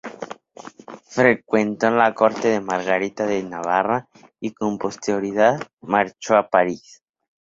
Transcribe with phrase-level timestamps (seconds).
[1.11, 4.07] Frecuentó la corte de Margarita de Navarra,
[4.39, 7.03] y con posterioridad marchó a París.